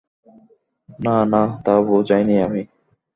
[0.99, 2.61] না, না, তা বুঝাইনি আমি।